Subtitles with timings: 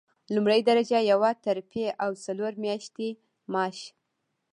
[0.33, 3.09] لومړۍ درجه یوه ترفیع او څلور میاشتې
[3.51, 3.79] معاش.